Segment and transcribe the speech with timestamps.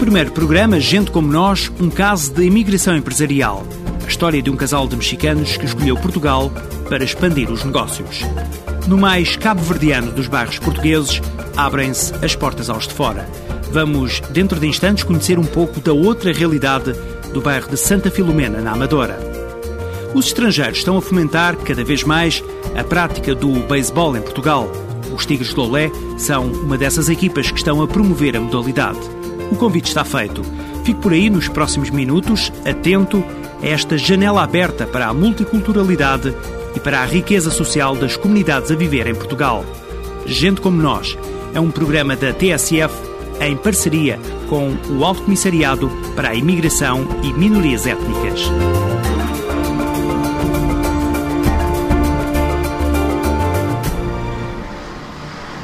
[0.00, 3.66] primeiro programa, Gente Como Nós, um caso de imigração empresarial.
[4.02, 6.50] A história de um casal de mexicanos que escolheu Portugal
[6.88, 8.22] para expandir os negócios.
[8.88, 11.20] No mais cabo-verdiano dos bairros portugueses,
[11.54, 13.28] abrem-se as portas aos de fora.
[13.72, 16.94] Vamos, dentro de instantes, conhecer um pouco da outra realidade
[17.34, 19.18] do bairro de Santa Filomena, na Amadora.
[20.14, 22.42] Os estrangeiros estão a fomentar cada vez mais
[22.74, 24.66] a prática do beisebol em Portugal.
[25.14, 29.19] Os Tigres de Lolé são uma dessas equipas que estão a promover a modalidade.
[29.50, 30.42] O convite está feito.
[30.84, 33.22] Fique por aí nos próximos minutos, atento
[33.62, 36.34] a esta janela aberta para a multiculturalidade
[36.74, 39.64] e para a riqueza social das comunidades a viver em Portugal.
[40.26, 41.18] Gente como Nós
[41.52, 42.94] é um programa da TSF
[43.40, 44.18] em parceria
[44.48, 48.50] com o Alto Comissariado para a Imigração e Minorias Étnicas.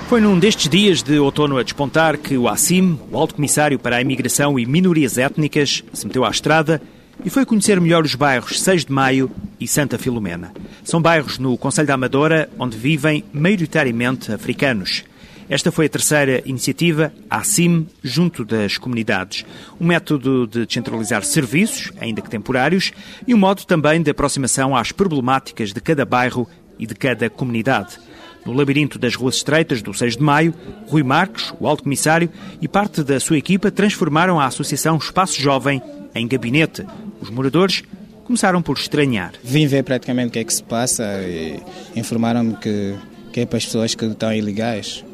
[0.08, 3.96] Foi num destes dias de outono a despontar que o ACIM, o Alto Comissário para
[3.96, 6.80] a Imigração e Minorias Étnicas, se meteu à estrada
[7.24, 10.52] e foi conhecer melhor os bairros 6 de Maio e Santa Filomena.
[10.84, 15.02] São bairros no Conselho da Amadora onde vivem maioritariamente africanos.
[15.48, 19.44] Esta foi a terceira iniciativa, ACIM, junto das comunidades.
[19.80, 22.92] Um método de descentralizar serviços, ainda que temporários,
[23.26, 26.48] e um modo também de aproximação às problemáticas de cada bairro
[26.78, 27.98] e de cada comunidade.
[28.46, 30.54] No labirinto das ruas estreitas do 6 de Maio,
[30.86, 32.30] Rui Marques, o alto comissário,
[32.62, 35.82] e parte da sua equipa transformaram a Associação Espaço Jovem
[36.14, 36.86] em gabinete.
[37.20, 37.82] Os moradores
[38.24, 39.32] começaram por estranhar.
[39.42, 41.60] Vim ver praticamente o que é que se passa e
[41.96, 42.94] informaram-me que,
[43.32, 45.04] que é para as pessoas que estão ilegais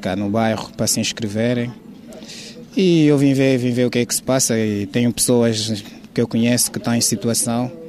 [0.00, 1.72] cá no bairro para se inscreverem.
[2.76, 5.82] E eu vim ver, vim ver o que é que se passa e tenho pessoas
[6.14, 7.85] que eu conheço que estão em situação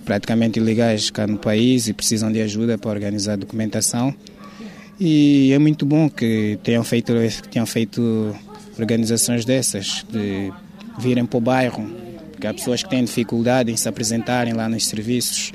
[0.00, 4.14] praticamente ilegais cá no país e precisam de ajuda para organizar a documentação.
[5.00, 8.34] E é muito bom que tenham feito, que tenham feito
[8.78, 10.52] organizações dessas, de
[10.98, 11.88] virem para o bairro,
[12.32, 15.52] porque há pessoas que têm dificuldade em se apresentarem lá nos serviços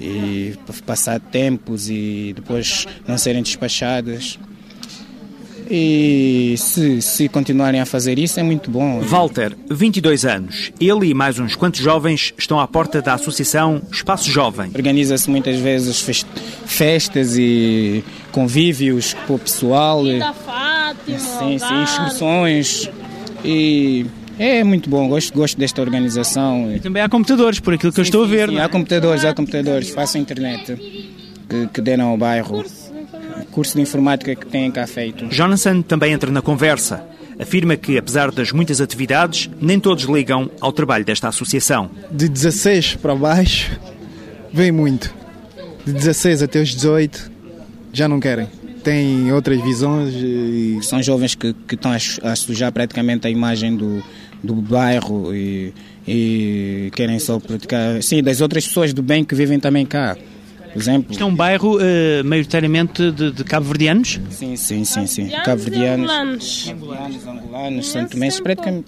[0.00, 0.54] e
[0.84, 4.38] passar tempos e depois não serem despachadas.
[5.68, 9.00] E se, se, continuarem a fazer isso é muito bom.
[9.00, 10.72] Walter, 22 anos.
[10.80, 14.70] Ele e mais uns quantos jovens estão à porta da Associação Espaço Jovem.
[14.74, 16.24] Organiza-se muitas vezes
[16.64, 20.04] festas e convívios com o pessoal.
[20.04, 22.90] Da Fátima, sim, sim, excursões.
[23.44, 24.06] E
[24.38, 26.72] é muito bom, gosto, gosto desta organização.
[26.74, 28.48] E também há computadores, por aquilo que sim, eu estou sim, a ver.
[28.50, 28.62] Sim, é?
[28.62, 29.90] há computadores, há computadores.
[29.90, 30.76] Faço internet
[31.48, 32.64] que, que deram ao bairro
[33.56, 35.28] curso de informática que têm cá feito.
[35.30, 37.02] Jonathan também entra na conversa.
[37.40, 41.90] Afirma que, apesar das muitas atividades, nem todos ligam ao trabalho desta associação.
[42.10, 43.80] De 16 para baixo,
[44.52, 45.10] vem muito.
[45.86, 47.32] De 16 até os 18,
[47.94, 48.46] já não querem.
[48.84, 50.12] Têm outras visões.
[50.14, 50.78] E...
[50.82, 54.04] São jovens que, que estão a sujar praticamente a imagem do,
[54.44, 55.72] do bairro e,
[56.06, 58.02] e querem só praticar.
[58.02, 60.14] Sim, das outras pessoas do bem que vivem também cá
[60.78, 61.12] exemplo.
[61.12, 64.20] Isto é um bairro uh, maioritariamente de, de cabo-verdianos?
[64.30, 65.28] Sim, sim, sim, sim.
[65.44, 68.86] Cabo-verdianos, angolanos, angolanos, santomenses, praticamente,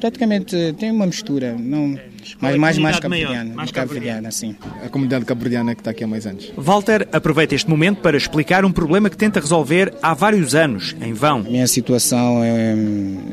[0.00, 1.98] praticamente tem uma mistura, não,
[2.40, 4.56] mas mais, mais cabo-verdiana, mais cabo-verdiana, sim.
[4.84, 6.52] A comunidade cabo-verdiana que está aqui há mais anos.
[6.56, 11.12] Walter aproveita este momento para explicar um problema que tenta resolver há vários anos, em
[11.12, 11.38] vão.
[11.38, 12.74] A minha situação é,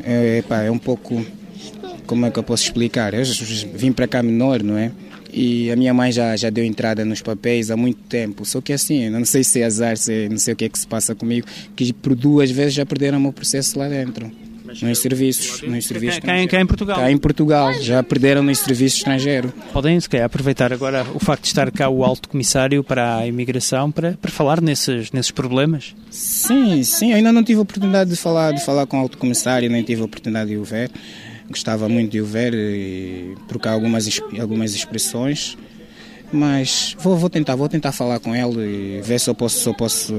[0.03, 1.25] é, é, é um pouco,
[2.05, 3.13] como é que eu posso explicar?
[3.13, 3.23] Eu
[3.73, 4.91] vim para cá menor, não é?
[5.33, 8.45] E a minha mãe já, já deu entrada nos papéis há muito tempo.
[8.45, 10.77] Só que assim, não sei se é azar, se não sei o que é que
[10.77, 14.31] se passa comigo, que por duas vezes já perderam o meu processo lá dentro.
[14.81, 16.95] Nos serviços, nos serviços cá, cá, cá em Portugal?
[16.97, 19.51] Cá em Portugal, já perderam nos serviços estrangeiros.
[19.73, 23.27] Podem, se calhar, aproveitar agora o facto de estar cá o Alto Comissário para a
[23.27, 25.93] Imigração para, para falar nesses, nesses problemas?
[26.09, 29.69] Sim, sim, ainda não tive a oportunidade de falar, de falar com o Alto Comissário,
[29.69, 30.89] nem tive a oportunidade de o ver
[31.51, 34.07] gostava muito de o ver e trocar algumas,
[34.39, 35.57] algumas expressões.
[36.31, 39.67] Mas vou, vou tentar, vou tentar falar com ele e ver se eu posso, se
[39.67, 40.13] eu posso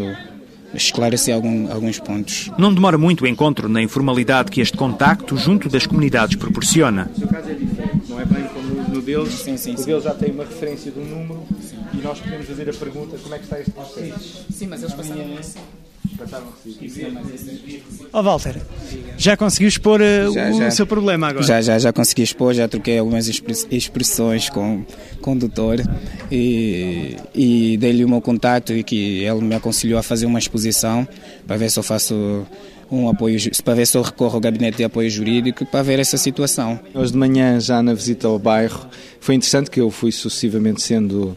[0.75, 2.51] esclarecer algum, alguns pontos.
[2.59, 7.11] Não demora muito o encontro na informalidade que este contacto junto das comunidades proporciona.
[7.15, 9.33] O seu caso é diferente, não é bem como no deles.
[9.35, 11.77] Sim, sim, o deles já tem uma referência do número sim.
[11.95, 14.47] e nós podemos fazer a pergunta como é que está este processo.
[14.51, 15.59] Sim, mas eles passaram assim.
[18.13, 18.57] Ó oh, Walter,
[19.17, 20.71] já conseguiu expor uh, já, o já.
[20.71, 21.45] seu problema agora?
[21.45, 23.29] Já, já, já consegui expor, já troquei algumas
[23.71, 24.85] expressões com,
[25.25, 25.81] o doutor
[26.31, 31.07] e, e dei-lhe o meu contato e que ele me aconselhou a fazer uma exposição
[31.47, 32.47] para ver se eu faço
[32.93, 36.19] um apoio, para ver se eu recorro ao gabinete de apoio jurídico para ver essa
[36.19, 36.79] situação.
[36.95, 38.87] Hoje de manhã, já na visita ao bairro,
[39.19, 41.37] foi interessante que eu fui sucessivamente sendo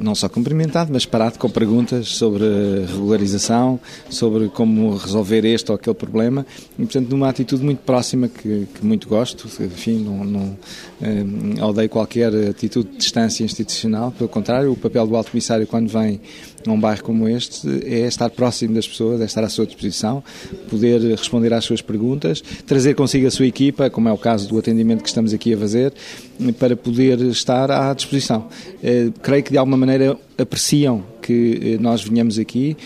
[0.00, 2.44] não só cumprimentado, mas parado com perguntas sobre
[2.86, 3.80] regularização,
[4.10, 6.46] sobre como resolver este ou aquele problema,
[6.78, 10.58] e, portanto, numa atitude muito próxima que, que muito gosto, enfim, não, não
[11.00, 15.88] eh, odeio qualquer atitude de distância institucional, pelo contrário, o papel do Alto Comissário quando
[15.88, 16.20] vem
[16.70, 20.22] a um bairro como este é estar próximo das pessoas, é estar à sua disposição,
[20.68, 24.58] poder responder às suas perguntas, trazer consigo a sua equipa, como é o caso do
[24.58, 25.92] atendimento que estamos aqui a fazer,
[26.58, 28.48] para poder estar à disposição.
[28.82, 32.76] Eh, creio que de alguma maneira apreciam que eh, nós venhamos aqui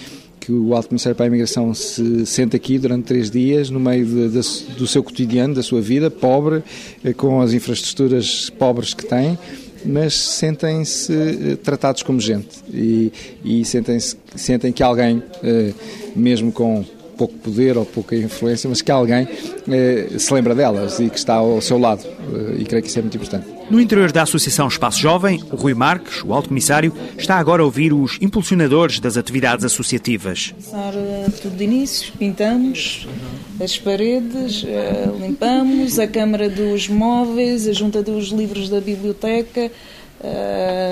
[0.40, 4.06] que o Alto Comissário para a Imigração se sente aqui durante três dias, no meio
[4.06, 6.62] de, de, do seu cotidiano, da sua vida, pobre,
[7.04, 9.38] eh, com as infraestruturas pobres que tem,
[9.84, 13.12] mas sentem-se eh, tratados como gente e,
[13.44, 13.98] e sentem,
[14.34, 15.72] sentem que alguém, eh,
[16.14, 16.84] mesmo com
[17.16, 19.28] pouco poder ou pouca influência, mas que alguém
[19.68, 22.02] eh, se lembra delas e que está ao seu lado.
[22.58, 23.46] e creio que isso é muito importante.
[23.70, 27.64] No interior da Associação Espaço Jovem, o Rui Marques, o alto comissário, está agora a
[27.64, 30.52] ouvir os impulsionadores das atividades associativas.
[30.52, 30.92] Começar
[31.42, 33.06] tudo de início, pintamos
[33.62, 34.64] as paredes,
[35.20, 39.70] limpamos a câmara dos móveis, a junta dos livros da biblioteca,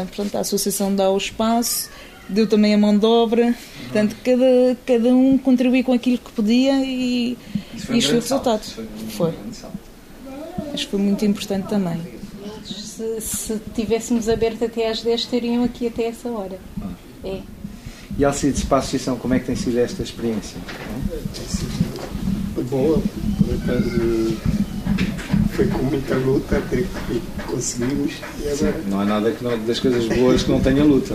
[0.09, 1.89] portanto, a associação dá o espaço
[2.29, 3.55] deu também a mão de obra.
[3.85, 7.37] Portanto, cada, cada um contribuiu com aquilo que podia e
[7.79, 8.63] foi isto foi o resultado.
[9.11, 9.35] Foi.
[10.75, 11.99] Acho que foi muito importante também.
[12.65, 16.59] Se, se tivéssemos aberto até às 10, estariam aqui até essa hora.
[17.25, 17.41] É.
[18.19, 20.59] E Alcides, para a associação, como é que tem sido esta experiência?
[22.59, 23.01] Foi boa,
[23.39, 24.37] por acaso
[25.51, 28.15] foi com muita luta até que conseguimos.
[28.53, 28.83] Agora...
[28.89, 31.15] Não há nada não, das coisas boas que não tenha luta.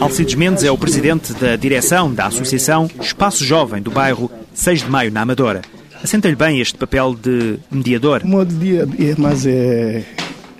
[0.00, 4.90] Alcides Mendes é o presidente da direção da Associação Espaço Jovem do bairro 6 de
[4.90, 5.62] Maio, na Amadora.
[6.04, 8.22] Assenta-lhe bem este papel de mediador?
[8.22, 10.04] Modo dia a dia, mas é,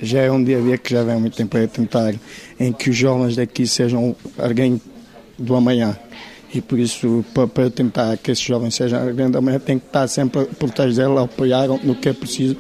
[0.00, 2.14] já é um dia a dia que já vem há muito tempo a tentar
[2.58, 4.81] em que os jovens daqui sejam alguém
[5.38, 5.94] do amanhã.
[6.52, 10.47] E por isso, para, tentar que esses jovens sejam do amanhã, tem que estar sempre
[10.47, 12.56] por trás dela, apoiar no que é preciso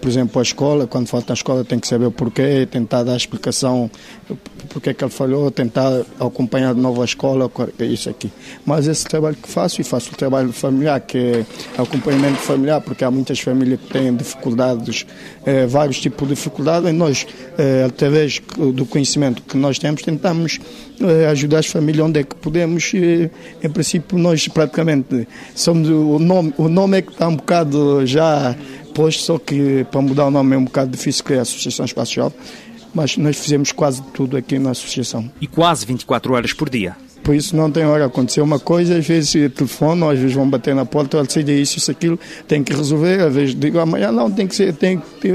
[0.00, 3.16] por exemplo, a escola, quando falta a escola tem que saber o porquê, tentar dar
[3.16, 3.90] explicação
[4.68, 8.30] porque é que ele falhou, tentar acompanhar de novo a escola, é isso aqui.
[8.64, 11.44] Mas esse trabalho que faço, e faço o trabalho familiar, que é
[11.78, 15.06] acompanhamento familiar, porque há muitas famílias que têm dificuldades,
[15.44, 17.26] eh, vários tipos de dificuldades, e nós,
[17.56, 18.42] eh, através
[18.74, 20.58] do conhecimento que nós temos, tentamos
[21.30, 22.92] ajudar as famílias onde é que podemos.
[22.94, 23.30] E,
[23.62, 28.56] em princípio, nós praticamente somos o nome, o nome é que está um bocado já
[28.96, 31.84] posto, só que para mudar o nome é um bocado difícil, que é a Associação
[31.84, 32.38] Espaço Jovem,
[32.94, 35.30] mas nós fizemos quase tudo aqui na associação.
[35.38, 36.96] E quase 24 horas por dia.
[37.22, 38.06] Por isso não tem hora.
[38.06, 41.78] Aconteceu uma coisa, às vezes telefonam, às vezes vão bater na porta, olha, seja isso,
[41.78, 43.20] isso, aquilo, tem que resolver.
[43.20, 45.28] Às vezes digo, amanhã não, tem que ser, tem que.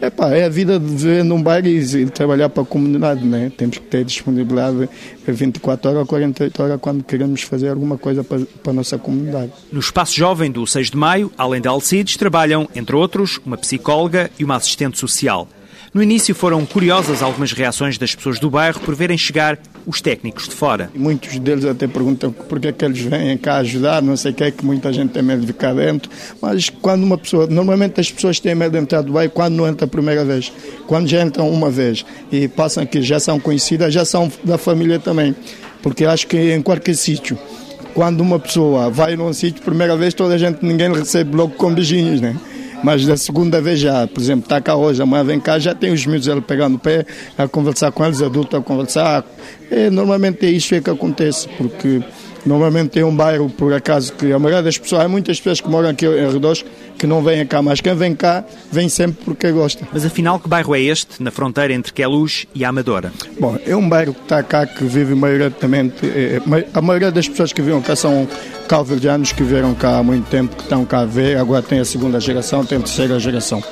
[0.00, 3.50] É pá, é a vida de viver num bairro e trabalhar para a comunidade, né?
[3.56, 4.88] Temos que ter disponibilidade
[5.26, 9.52] 24 horas ou 48 horas quando queremos fazer alguma coisa para, para a nossa comunidade.
[9.72, 14.30] No Espaço Jovem do 6 de Maio, além de Alcides, trabalham, entre outros, uma psicóloga
[14.38, 15.48] e uma assistente social.
[15.92, 19.58] No início foram curiosas algumas reações das pessoas do bairro por verem chegar
[19.88, 20.90] os técnicos de fora.
[20.94, 24.34] Muitos deles até perguntam por que é que eles vêm cá ajudar, não sei o
[24.34, 26.10] que é que muita gente tem medo de ficar dentro,
[26.42, 29.66] mas quando uma pessoa, normalmente as pessoas têm medo de entrar do bairro quando não
[29.66, 30.52] entra a primeira vez,
[30.86, 34.98] quando já entram uma vez e passam aqui, já são conhecidas, já são da família
[34.98, 35.34] também,
[35.82, 37.38] porque acho que em qualquer sítio
[37.94, 41.74] quando uma pessoa vai num sítio, primeira vez toda a gente, ninguém recebe logo com
[41.74, 42.36] beijinhos, né?
[42.82, 45.92] Mas da segunda vez já, por exemplo, está cá hoje, amanhã vem cá, já tem
[45.92, 47.04] os miúdos ele pegando o pé,
[47.36, 49.24] a conversar com eles, adultos a conversar.
[49.70, 52.02] E, normalmente é isso que acontece, porque
[52.46, 55.68] normalmente tem um bairro, por acaso, que a maioria das pessoas, há muitas pessoas que
[55.68, 56.64] moram aqui em redores
[56.98, 59.86] que não vêm cá, mas quem vem cá vem sempre porque gosta.
[59.92, 63.12] Mas afinal, que bairro é este, na fronteira entre Queluz e Amadora?
[63.38, 66.40] Bom, é um bairro que está cá, que vive maioritariamente, é,
[66.74, 68.26] a maioria das pessoas que vivem cá são
[68.68, 71.84] calverdianos que vieram cá há muito tempo, que estão cá a ver, agora tem a
[71.84, 73.62] segunda geração, tem a terceira geração.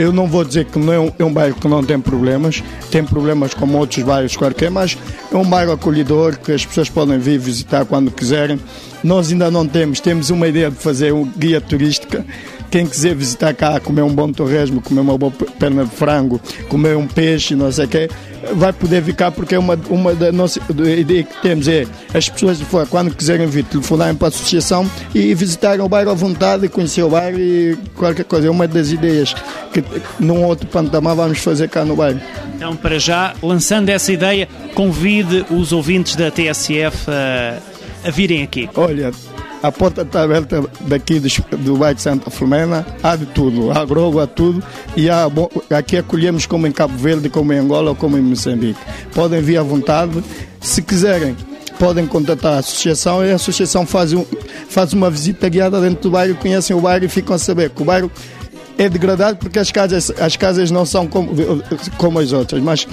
[0.00, 2.62] Eu não vou dizer que não é um, é um, bairro que não tem problemas,
[2.90, 4.96] tem problemas como outros bairros qualquer, mas
[5.30, 8.58] é um bairro acolhedor que as pessoas podem vir visitar quando quiserem.
[9.04, 12.24] Nós ainda não temos, temos uma ideia de fazer um guia turística
[12.70, 16.96] quem quiser visitar cá, comer um bom torresmo, comer uma boa perna de frango, comer
[16.96, 18.08] um peixe, não sei o quê,
[18.54, 22.58] vai poder ficar porque é uma, uma da nossa ideia que temos é as pessoas
[22.58, 26.68] de fora, quando quiserem vir, telefonarem para a associação e visitarem o bairro à vontade,
[26.68, 28.48] conhecer o bairro e qualquer coisa.
[28.48, 29.34] É uma das ideias
[29.72, 29.82] que
[30.18, 32.20] num outro patamar vamos fazer cá no bairro.
[32.56, 37.58] Então, para já, lançando essa ideia, convide os ouvintes da TSF a,
[38.08, 38.68] a virem aqui.
[38.74, 39.12] Olha,
[39.62, 42.86] A porta está aberta daqui do, do bairro de Santa Filomena.
[43.02, 44.62] Há de tudo, há grogo, há tudo.
[44.96, 48.22] E há, bom, aqui acolhemos como em Cabo Verde, como em Angola ou como em
[48.22, 48.80] Moçambique.
[49.14, 50.24] Podem vir à vontade.
[50.60, 51.36] Se quiserem,
[51.78, 54.24] podem contatar a associação e a associação faz, um,
[54.68, 57.82] faz uma visita guiada dentro do bairro, conhecem o bairro e ficam a saber que
[57.82, 58.10] o bairro
[58.78, 61.32] é degradado porque as casas, as casas não são como,
[61.98, 62.86] como as outras, mas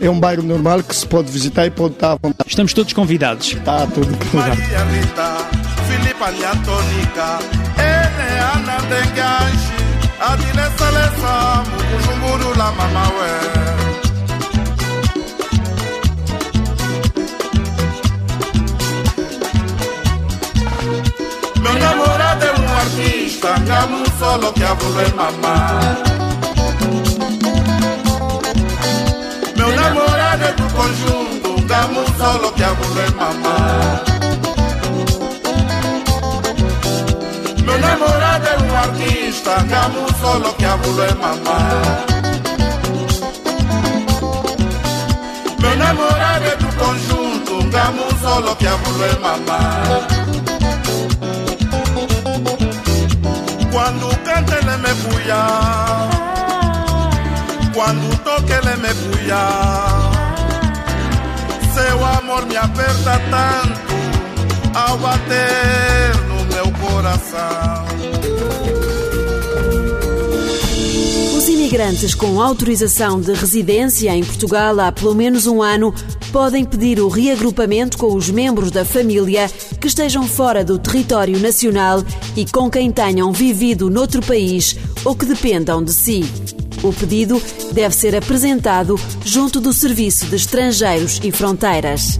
[0.00, 2.48] é um bairro normal que se pode visitar e pode estar à vontade.
[2.48, 3.52] Estamos todos convidados.
[3.52, 5.61] Está tudo convidado.
[6.02, 7.38] Filipa Nyatonika,
[7.78, 9.78] Ene Ana Dengashi,
[10.20, 13.32] Adile Salesa, Mukujumburu la Mamawe.
[21.62, 25.80] Meu namorado é um artista, Ngamo solo que abulé mamá.
[29.56, 34.02] Meu namorado é do conjunto, Ngamo solo que abulé mamá.
[34.04, 34.11] Meu
[39.32, 41.58] artista, Ngamo solo que abulé mamá.
[45.58, 49.82] Meu namorado é do conjunto, Ngamo solo que abulé mamá.
[53.72, 55.46] Quando canta ele me puya
[57.72, 59.48] Quando toca ele me puya
[61.72, 63.94] Seu amor me aperta tanto
[64.74, 68.21] Ao bater no meu coração
[71.62, 75.94] imigrantes com autorização de residência em Portugal há pelo menos um ano
[76.32, 79.48] podem pedir o reagrupamento com os membros da família
[79.80, 82.02] que estejam fora do território nacional
[82.36, 86.24] e com quem tenham vivido noutro país ou que dependam de si.
[86.82, 87.40] O pedido
[87.72, 92.18] deve ser apresentado junto do Serviço de Estrangeiros e Fronteiras.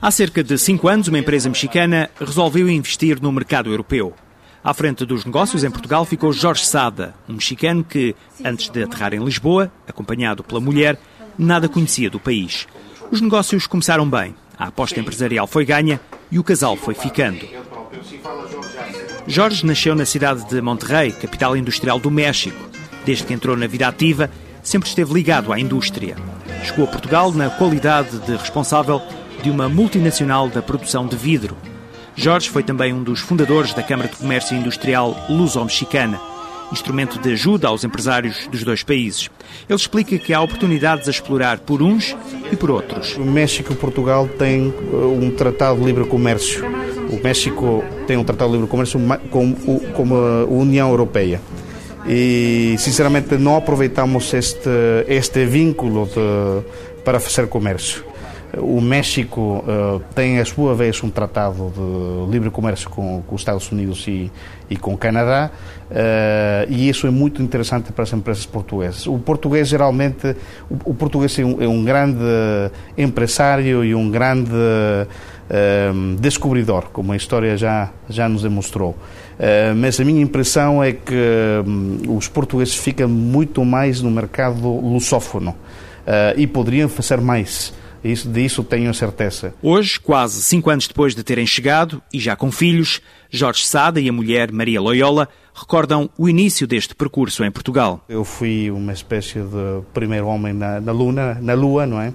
[0.00, 4.14] Há cerca de cinco anos, uma empresa mexicana resolveu investir no mercado europeu.
[4.62, 9.14] À frente dos negócios em Portugal ficou Jorge Sada, um mexicano que, antes de aterrar
[9.14, 10.98] em Lisboa, acompanhado pela mulher,
[11.38, 12.66] nada conhecia do país.
[13.10, 16.00] Os negócios começaram bem, a aposta empresarial foi ganha
[16.30, 17.46] e o casal foi ficando.
[19.26, 22.68] Jorge nasceu na cidade de Monterrey, capital industrial do México.
[23.04, 24.30] Desde que entrou na vida ativa,
[24.62, 26.16] sempre esteve ligado à indústria.
[26.64, 29.00] Chegou a Portugal na qualidade de responsável
[29.42, 31.56] de uma multinacional da produção de vidro.
[32.18, 36.20] Jorge foi também um dos fundadores da Câmara de Comércio Industrial Luso-Mexicana,
[36.72, 39.30] instrumento de ajuda aos empresários dos dois países.
[39.68, 42.16] Ele explica que há oportunidades a explorar por uns
[42.50, 43.14] e por outros.
[43.16, 46.66] O México e Portugal têm um tratado de livre comércio.
[47.08, 48.98] O México tem um tratado de livre comércio
[49.30, 51.40] com, com a União Europeia.
[52.04, 54.68] E, sinceramente, não aproveitamos este,
[55.06, 58.07] este vínculo de, para fazer comércio.
[58.56, 63.42] O México uh, tem, a sua vez, um tratado de livre comércio com, com os
[63.42, 64.32] Estados Unidos e,
[64.70, 65.50] e com o Canadá,
[65.90, 69.06] uh, e isso é muito interessante para as empresas portuguesas.
[69.06, 70.34] O português, geralmente,
[70.70, 72.24] o, o português é um, é um, grande
[72.96, 78.96] empresário e um grande uh, descobridor, como a história já, já nos demonstrou.
[79.76, 81.14] mas a minha impressão é que
[81.66, 85.54] um, os portugueses ficam muito mais no mercado lusófono
[86.36, 87.74] e poderiam fazer mais.
[88.02, 89.54] Isso, disso tenho certeza.
[89.62, 93.00] Hoje, quase cinco anos depois de terem chegado, e já com filhos,
[93.30, 98.04] Jorge Sada e a mulher Maria Loyola recordam o início deste percurso em Portugal.
[98.08, 102.14] Eu fui uma espécie de primeiro homem na, na, luna, na Lua, não é?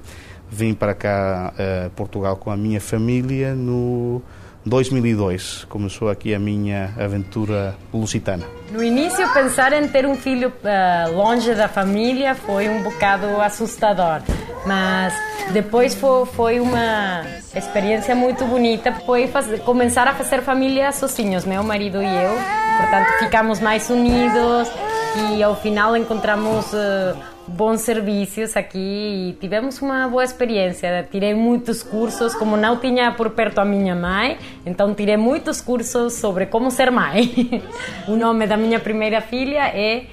[0.49, 4.21] Vim para cá, uh, Portugal, com a minha família no
[4.65, 8.46] 2002 começou aqui a minha aventura lusitana.
[8.72, 14.22] No início, pensar em ter um filho uh, longe da família foi um bocado assustador,
[14.65, 15.13] mas
[15.51, 18.93] depois foi, foi uma experiência muito bonita.
[19.05, 22.32] Foi fazer, começar a fazer família sozinhos, meu marido e eu.
[22.77, 24.70] Portanto, ficamos mais unidos
[25.15, 27.17] e ao final encontramos uh,
[27.48, 31.08] bons serviços aqui e tivemos uma boa experiência.
[31.12, 36.13] Tirei muitos cursos, como não tinha por perto a minha mãe, então tirei muitos cursos
[36.13, 37.63] sobre como ser mãe.
[38.08, 40.05] o nome da minha primeira filha é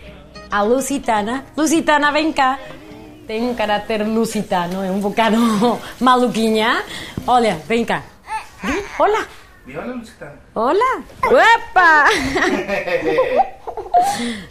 [0.51, 1.45] a Lusitana.
[1.57, 2.59] Lusitana, vem cá.
[3.27, 5.37] Tem um caráter lusitano, é um bocado
[6.01, 6.83] maluquinha.
[7.27, 8.03] Olha, vem cá.
[8.99, 9.40] Olá.
[9.67, 10.35] Hola, Lusitana.
[10.55, 11.05] Hola.
[11.27, 12.05] Opa!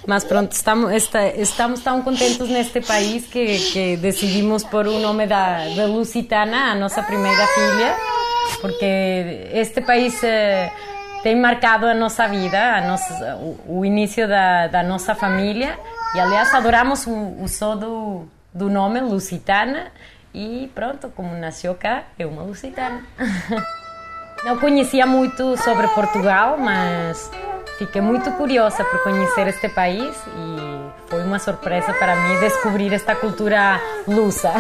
[0.08, 0.92] Mas pronto, estamos,
[1.36, 3.58] estamos tão contentes neste país que,
[3.98, 7.96] decidimos pôr o nome da, da Lusitana, a nossa primeira filha,
[8.62, 10.72] porque este país eh,
[11.24, 15.16] tem marcado a nossa vida, a nossa, o, o início da, nossa
[16.20, 17.48] aliás adoramos o, o
[19.02, 19.92] Lusitana,
[20.34, 23.04] e pronto, como nasceu cá, é uma lusitana.
[24.44, 27.30] Não conhecia muito sobre Portugal, mas
[27.78, 33.16] fiquei muito curiosa por conhecer este país e foi uma surpresa para mim descobrir esta
[33.16, 34.52] cultura lusa.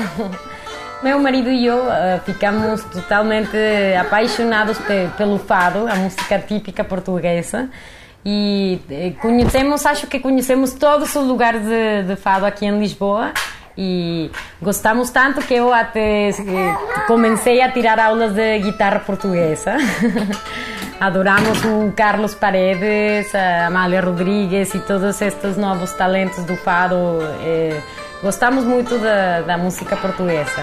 [1.01, 3.57] Meu marido e eu uh, ficamos totalmente
[3.97, 7.69] apaixonados pe pelo fado, a música típica portuguesa.
[8.25, 13.31] E eh, conhecemos, acho que conhecemos todos os lugares de, de fado aqui em Lisboa
[13.81, 14.29] e
[14.61, 16.33] gostamos tanto que eu até eh,
[17.07, 19.77] comecei a tirar aulas de guitarra portuguesa.
[20.99, 26.95] Adoramos o Carlos Paredes, a Amália Rodrigues e todos estes novos talentos do fado.
[27.41, 27.81] Eh,
[28.21, 30.61] gostamos muito da, da música portuguesa.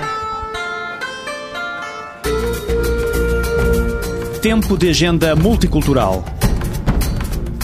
[4.43, 6.23] Tempo de agenda multicultural.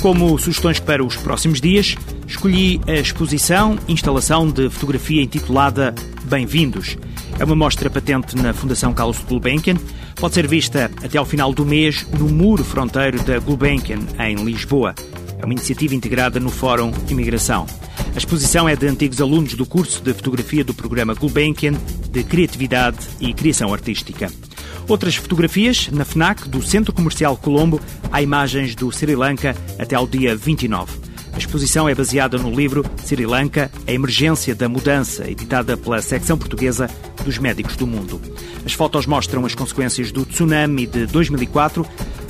[0.01, 1.95] Como sugestões para os próximos dias,
[2.33, 6.97] escolhi a exposição Instalação de Fotografia intitulada Bem-vindos.
[7.39, 9.77] É uma mostra patente na Fundação Carlos Gulbenkian.
[10.17, 14.95] Pode ser vista até ao final do mês no muro fronteiro da Gulbenkian, em Lisboa.
[15.39, 17.67] É uma iniciativa integrada no Fórum Imigração.
[18.15, 21.75] A exposição é de antigos alunos do curso de fotografia do programa Gulbenkian
[22.11, 24.33] de Criatividade e Criação Artística.
[24.89, 27.79] Outras fotografias na FNAC do Centro Comercial Colombo
[28.11, 31.02] há imagens do Sri Lanka até ao dia 29.
[31.43, 36.89] Exposição é baseada no livro Sri Lanka, a emergência da mudança, editada pela secção portuguesa
[37.25, 38.21] dos Médicos do Mundo.
[38.65, 41.85] As fotos mostram as consequências do tsunami de 2004,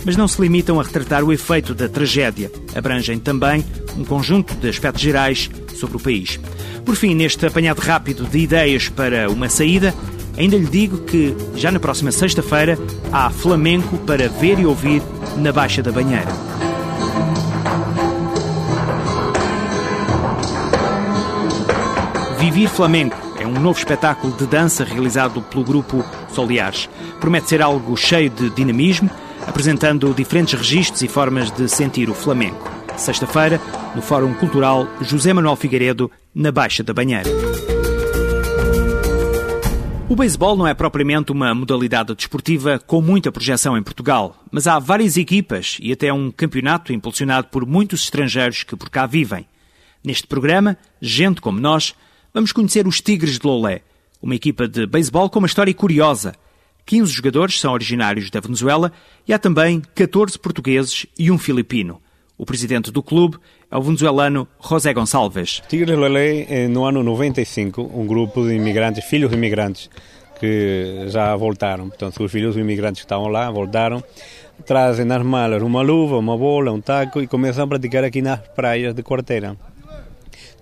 [0.04, 2.50] mas não se limitam a retratar o efeito da tragédia.
[2.74, 3.62] Abrangem também
[3.98, 6.40] um conjunto de aspectos gerais sobre o país.
[6.82, 9.94] Por fim, neste apanhado rápido de ideias para uma saída,
[10.38, 12.78] ainda lhe digo que já na próxima sexta-feira
[13.12, 15.02] há flamenco para ver e ouvir
[15.36, 16.51] na Baixa da Banheira.
[22.42, 26.90] Vivir Flamenco é um novo espetáculo de dança realizado pelo grupo Soliares.
[27.20, 29.08] Promete ser algo cheio de dinamismo,
[29.46, 32.68] apresentando diferentes registros e formas de sentir o flamenco.
[32.96, 33.60] Sexta-feira,
[33.94, 37.30] no Fórum Cultural José Manuel Figueiredo, na Baixa da Banheira.
[40.08, 44.80] O beisebol não é propriamente uma modalidade desportiva com muita projeção em Portugal, mas há
[44.80, 49.46] várias equipas e até um campeonato impulsionado por muitos estrangeiros que por cá vivem.
[50.04, 51.94] Neste programa, gente como nós,
[52.34, 53.82] Vamos conhecer os Tigres de Lolé,
[54.22, 56.32] uma equipa de beisebol com uma história curiosa.
[56.86, 58.90] 15 jogadores são originários da Venezuela
[59.28, 62.00] e há também 14 portugueses e um filipino.
[62.38, 63.36] O presidente do clube
[63.70, 65.62] é o venezuelano José Gonçalves.
[65.68, 69.90] Tigres de Lolé, eh, no ano 95, um grupo de imigrantes, filhos de imigrantes,
[70.40, 71.90] que já voltaram.
[71.90, 74.02] Portanto, os filhos de imigrantes que estavam lá voltaram,
[74.64, 78.40] trazem nas malas uma luva, uma bola, um taco e começam a praticar aqui nas
[78.40, 79.54] praias de Quarteira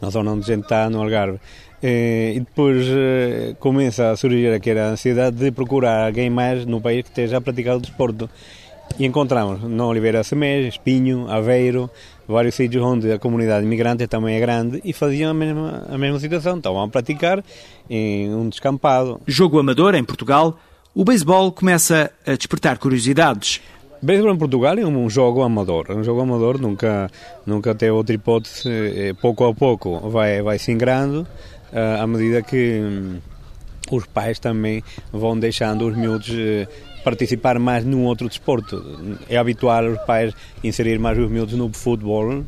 [0.01, 1.39] na zona onde a gente está, no Algarve.
[1.83, 7.03] Eh, e depois eh, começa a surgir aquela ansiedade de procurar alguém mais no país
[7.03, 8.29] que esteja a praticar o desporto.
[8.99, 11.89] E encontramos na Oliveira Semés, Espinho, Aveiro,
[12.29, 16.19] vários sítios onde a comunidade imigrante também é grande e faziam a mesma, a mesma
[16.19, 16.57] situação.
[16.57, 17.43] Estavam a praticar
[17.89, 19.21] em um descampado.
[19.27, 20.59] Jogo amador em Portugal,
[20.95, 23.61] o beisebol começa a despertar curiosidades.
[24.03, 25.87] Beisebol em Portugal é um jogo amador.
[25.91, 27.11] Um jogo amador nunca,
[27.45, 28.69] nunca teve outra hipótese.
[28.69, 31.27] Eh, pouco a pouco vai, vai se ingrando
[31.73, 33.19] uh, à medida que um,
[33.91, 34.83] os pais também
[35.13, 36.31] vão deixando os miúdos
[37.05, 39.17] participar mais num outro desporto.
[39.29, 42.45] É habitual os pais inserir mais os miúdos no futebol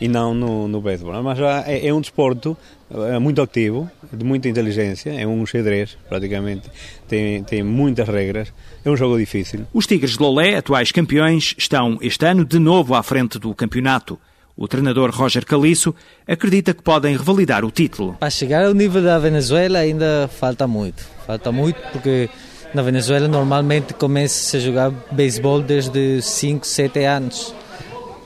[0.00, 1.22] e não no, no beisebol.
[1.22, 2.56] Mas é, é um desporto
[2.94, 6.70] é muito ativo, de muita inteligência, é um xadrez praticamente,
[7.08, 8.52] tem, tem muitas regras,
[8.84, 9.66] é um jogo difícil.
[9.72, 14.18] Os Tigres de Lolé, atuais campeões, estão este ano de novo à frente do campeonato.
[14.54, 15.94] O treinador Roger Caliço
[16.28, 18.14] acredita que podem revalidar o título.
[18.20, 21.02] Para chegar ao nível da Venezuela ainda falta muito.
[21.26, 22.28] Falta muito porque
[22.74, 27.54] na Venezuela normalmente começa a jogar beisebol desde 5, 7 anos.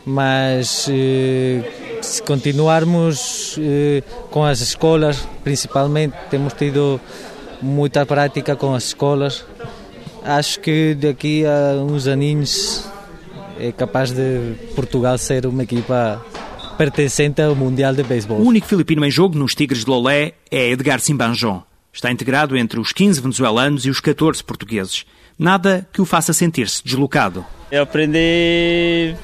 [0.04, 7.00] Mas eh, se continuarmos eh, com as escolas, principalmente, temos tido
[7.60, 9.44] muita prática com as escolas.
[10.24, 12.88] Acho que daqui a uns aninhos
[13.58, 16.24] é capaz de Portugal ser uma equipa
[16.76, 18.38] pertencente ao Mundial de Beisebol.
[18.38, 21.62] O único filipino em jogo nos Tigres de Lolé é Edgar Simbanjon.
[21.96, 25.06] Está integrado entre os 15 venezuelanos e os 14 portugueses.
[25.38, 27.42] Nada que o faça sentir-se deslocado.
[27.72, 29.14] Eu aprendi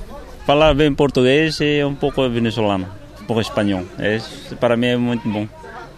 [0.41, 2.89] a falar bem português e um pouco venezuelano,
[3.21, 3.85] um pouco espanhol.
[3.99, 4.19] É,
[4.59, 5.47] para mim é muito bom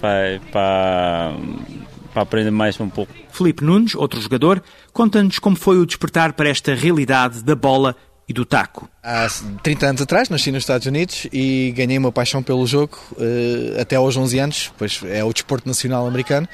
[0.00, 1.34] para, para,
[2.12, 3.14] para aprender mais um pouco.
[3.30, 4.60] Felipe Nunes, outro jogador,
[4.92, 7.94] conta-nos como foi o despertar para esta realidade da bola
[8.28, 8.88] e do taco.
[9.02, 9.28] Há
[9.62, 13.96] 30 anos atrás nasci nos Estados Unidos e ganhei uma paixão pelo jogo uh, até
[13.96, 16.48] aos 11 anos, pois é o desporto nacional americano.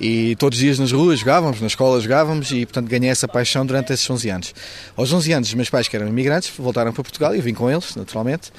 [0.00, 3.64] E todos os dias nas ruas jogávamos, na escola jogávamos e, portanto, ganhei essa paixão
[3.64, 4.54] durante esses 11 anos.
[4.96, 7.54] Aos 11 anos, os meus pais, que eram imigrantes, voltaram para Portugal e eu vim
[7.54, 8.50] com eles, naturalmente.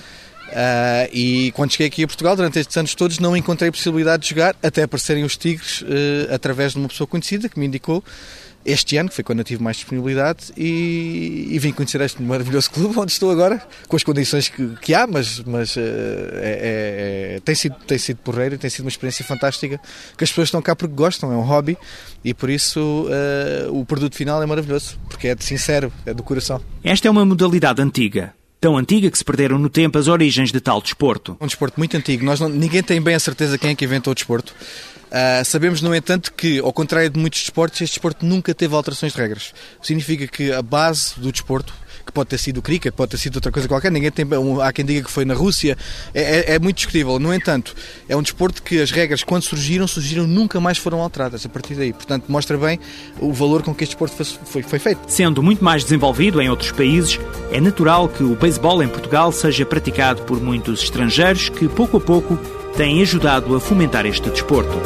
[0.54, 4.30] Uh, e quando cheguei aqui a Portugal, durante estes anos todos, não encontrei possibilidade de
[4.30, 8.04] jogar, até aparecerem os Tigres uh, através de uma pessoa conhecida que me indicou
[8.66, 12.70] este ano, que foi quando eu tive mais disponibilidade, e, e vim conhecer este maravilhoso
[12.72, 17.40] clube onde estou agora, com as condições que, que há, mas, mas uh, é, é,
[17.44, 19.80] tem, sido, tem sido porreiro tem sido uma experiência fantástica,
[20.18, 21.78] que as pessoas estão cá porque gostam, é um hobby,
[22.24, 26.24] e por isso uh, o produto final é maravilhoso, porque é de sincero, é do
[26.24, 26.62] coração.
[26.84, 30.62] Esta é uma modalidade antiga tão antiga que se perderam no tempo as origens de
[30.62, 31.36] tal desporto.
[31.42, 32.24] Um desporto muito antigo.
[32.24, 34.56] Nós não, ninguém tem bem a certeza quem é que inventou o desporto.
[35.14, 39.14] Uh, sabemos, no entanto, que, ao contrário de muitos desportos, este desporto nunca teve alterações
[39.14, 39.54] de regras.
[39.80, 41.72] Significa que a base do desporto
[42.06, 44.26] que pode ter sido o cricket, pode ter sido outra coisa qualquer, ninguém tem,
[44.62, 45.78] há quem diga que foi na Rússia,
[46.14, 47.18] é, é, é, muito discutível.
[47.20, 47.74] No entanto,
[48.10, 51.76] é um desporto que as regras, quando surgiram, surgiram, nunca mais foram alteradas a partir
[51.76, 51.94] daí.
[51.94, 52.80] Portanto, mostra bem
[53.20, 55.00] o valor com que este desporto foi, foi, feito.
[55.08, 57.20] Sendo muito mais desenvolvido em outros países,
[57.52, 62.02] é natural que o beisebol em Portugal seja praticado por muitos estrangeiros que, pouco a
[62.02, 62.38] pouco,
[62.76, 64.78] têm ajudado a fomentar este desporto.